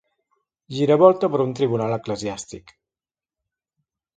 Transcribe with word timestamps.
Giravolta 0.77 1.29
per 1.35 1.43
un 1.45 1.53
tribunal 1.59 1.95
eclesiàstic. 1.99 2.77